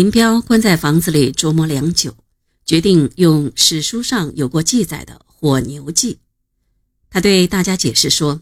[0.00, 2.16] 林彪关在房子里琢磨良久，
[2.64, 6.20] 决定用史书上有过记载的火牛计。
[7.10, 8.40] 他对大家解释说：“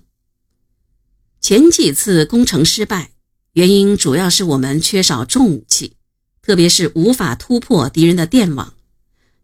[1.43, 3.11] 前几次攻城失败，
[3.55, 5.95] 原因主要是我们缺少重武器，
[6.43, 8.75] 特别是无法突破敌人的电网。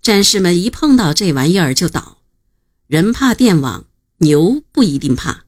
[0.01, 2.19] 战士们一碰到这玩意儿就倒。
[2.87, 3.87] 人怕电网，
[4.19, 5.47] 牛不一定怕。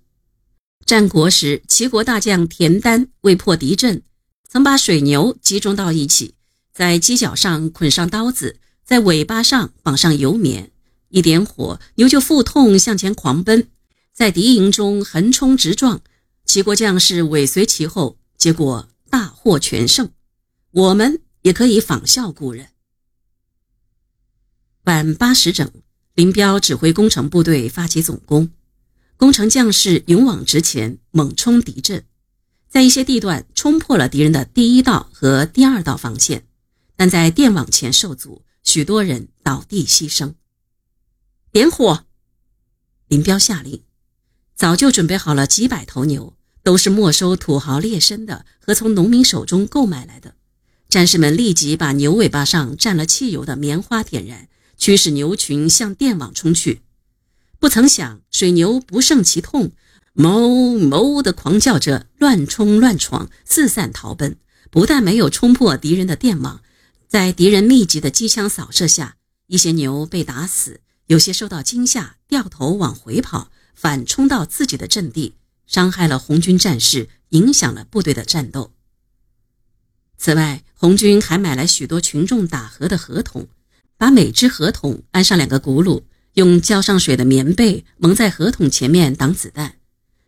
[0.85, 4.03] 战国时，齐国大将田丹为破敌阵，
[4.49, 6.35] 曾把水牛集中到一起，
[6.77, 10.71] 在犄角上捆上刀子，在尾巴上绑上油棉。”
[11.09, 13.69] 一点火，牛就腹痛向前狂奔，
[14.13, 16.03] 在敌营中横冲直撞，
[16.45, 20.11] 齐国将士尾随其后，结果大获全胜。
[20.73, 22.67] 我们也可以仿效故人。
[24.85, 25.71] 晚八时整，
[26.15, 28.51] 林彪指挥攻城部队发起总攻，
[29.17, 32.05] 攻城将士勇往直前，猛冲敌阵，
[32.69, 36.45] 在一些地段冲破了敌人的第一道和第二道防线，
[36.97, 40.35] 但在电网前受阻，许多人倒地牺牲。
[41.53, 42.05] 点火！
[43.09, 43.83] 林彪下令，
[44.55, 50.35] 早就准备好了几百头牛，都是没收土豪劣绅的和从农民手中购买来的。
[50.89, 56.83] 战士们立即把牛尾巴上沾了汽油的棉花点燃，驱使牛群向电网冲去。
[57.59, 59.73] 不曾想，水牛不胜其痛，
[60.15, 64.37] 哞哞的狂叫着，乱冲乱闯，四散逃奔。
[64.71, 66.61] 不但没有冲破敌人的电网，
[67.09, 69.17] 在敌人密集的机枪扫射下，
[69.47, 70.81] 一些牛被打死。
[71.07, 78.73] 有些受到惊吓，掉头往回跑，反冲到自己的阵地，伤害了红军战士，影响了部队的战斗。
[80.19, 83.47] 此外，红军还买来许多群众打河的河桶，
[83.97, 86.03] 把每只河桶安上两个轱辘，
[86.35, 89.77] 用浇上水的棉被蒙在河桶前面挡子弹，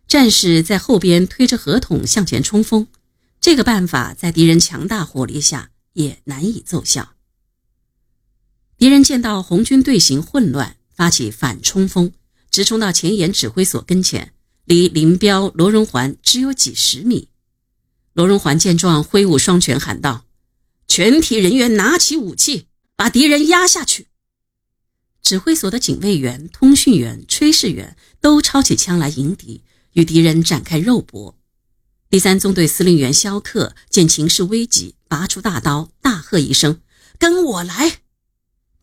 [0.06, 2.87] 战士在后边推着河桶向前冲锋。
[3.41, 7.14] 这个办法在敌人强大火力下也难以奏效。
[8.77, 12.12] 敌人见到红军队形混乱，发起反冲锋，
[12.52, 14.32] 直冲到前沿指挥所跟前，
[14.64, 17.28] 离林彪、罗荣桓只有几十米。
[18.12, 20.25] 罗荣桓见状，挥舞双拳喊道
[20.87, 24.06] ：“全体人员拿起武器，把敌人压下去！”
[25.20, 29.64] 指挥所的警卫员、通讯员、炊事员都抄起枪来迎敌，
[29.94, 31.37] 与敌人展开肉搏。
[32.08, 36.82] 第三纵队司令员肖克见情势危急，拔出大刀，大喝一声
[37.19, 38.02] ：“跟我来！”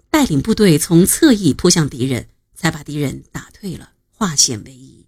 [0.09, 5.07] 带领部队从侧翼扑向敌人，才把敌人打退了，化险为夷。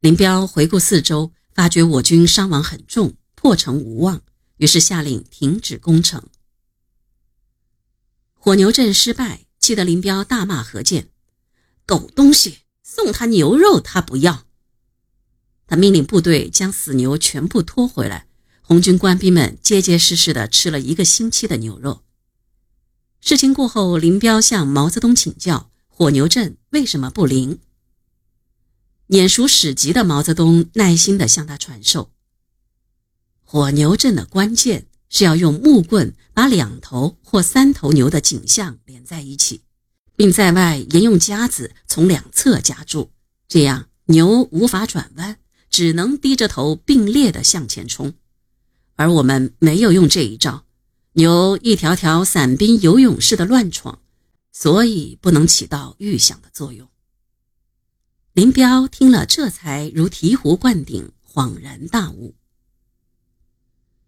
[0.00, 4.22] 林彪回顾四周，发觉我军伤亡很重，破城无望，
[4.56, 6.22] 于是下令停止攻城。
[8.32, 11.08] 火牛阵失败，气得林彪大骂何健
[11.86, 14.46] ：“狗东西，送他牛肉他不要。”
[15.66, 18.28] 他命令部队将死牛全部拖回来。
[18.66, 22.02] 红军官兵们结结实实地吃了一个星期的牛肉。
[23.20, 27.58] 事情过后，林彪向毛泽东请教火牛阵为什么不灵。
[29.08, 32.10] 眼熟史籍的毛泽东耐心地向他传授：
[33.42, 39.60] 火牛阵的关键是要用木棍把两头或三头牛的颈项连在一起，
[40.16, 43.10] 并在外沿用夹子从两侧夹住，
[43.46, 45.36] 这样牛无法转弯，
[45.68, 48.14] 只能低着头并列地向前冲。
[48.96, 50.64] 而我们没有用这一招。
[51.12, 54.00] 牛一条条散兵游勇似的乱闯，
[54.50, 56.88] 所以不能起到预想的作用。
[58.32, 62.34] 林彪听了，这才如醍醐灌顶，恍然大悟。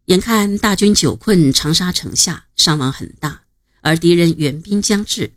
[0.06, 3.42] 眼看大军久困长沙城下，伤亡很大，
[3.82, 5.32] 而敌人援兵将至，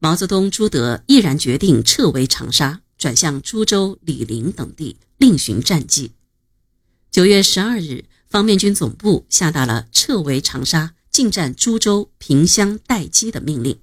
[0.00, 6.10] 毛泽东、朱德毅然决定撤围长沙，转向株洲、醴陵等地，另寻战机。
[7.12, 10.94] 九月十二日，方面军总部下达了撤围长沙。
[11.14, 13.78] 进占株洲、萍乡待机的命令。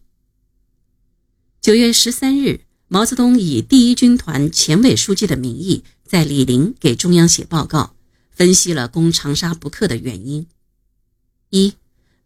[1.61, 7.95] 九月十三日，毛泽东以第一军团前委书记的名义，在醴陵给中央写报告，
[8.31, 10.45] 分析了攻长沙不克的原因：
[11.51, 11.75] 一、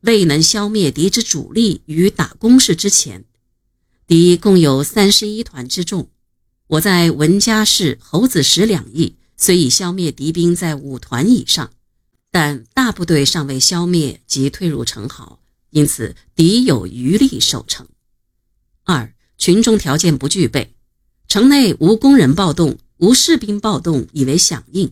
[0.02, 3.26] 未能消灭敌之主力于打攻势之前，
[4.08, 6.10] 敌共有三十一团之众，
[6.66, 11.70] 我在文家市、猴子石两翼，虽已消灭敌兵在五团以上。
[12.38, 15.40] 但大部队尚未消灭即退入城壕，
[15.70, 17.88] 因此敌有余力守城。
[18.84, 20.76] 二、群众条件不具备，
[21.30, 24.92] 城内无工人暴动，无士兵暴动以为响应。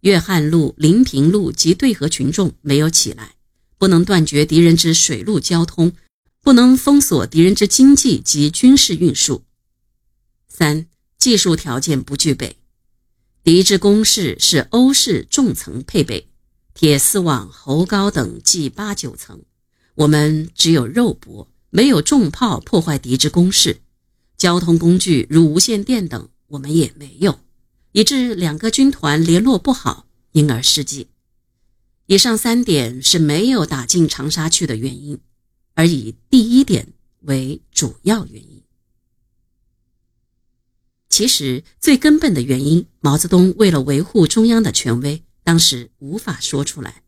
[0.00, 3.36] 粤汉路、临平路及对河群众没有起来，
[3.78, 5.92] 不能断绝敌人之水陆交通，
[6.42, 9.42] 不能封锁敌人之经济及军事运输。
[10.46, 10.86] 三、
[11.16, 12.58] 技术条件不具备，
[13.42, 16.28] 敌之工事是欧式重层配备。
[16.74, 19.42] 铁丝网、侯高等计八九层，
[19.94, 23.82] 我们只有肉搏，没有重炮破坏敌之攻势，
[24.36, 27.38] 交通工具如无线电等，我们也没有，
[27.92, 31.08] 以致两个军团联络不好，因而失计。
[32.06, 35.20] 以上三点是没有打进长沙去的原因，
[35.74, 38.62] 而以第一点为主要原因。
[41.08, 45.22] 其实最根本的原因，毛泽东为了维护中央的权威，
[45.52, 47.02] 当时无法说出来，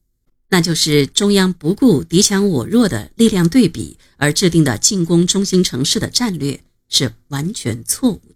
[0.50, 6.60] 那就是中央不顾敌强我弱的力量对比而制定的进攻中心城市的战略
[6.90, 8.33] 是完全错误。